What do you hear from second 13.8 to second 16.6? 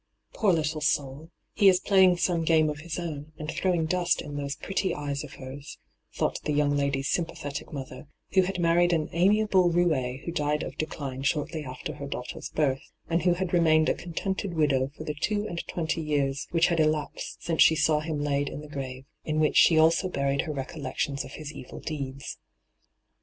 a contented widow for the two and twenty years